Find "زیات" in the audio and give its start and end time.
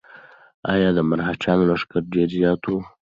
2.37-2.61